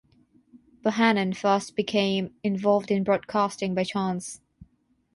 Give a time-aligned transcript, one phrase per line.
[0.83, 4.41] Bohannon first became involved in broadcasting by chance.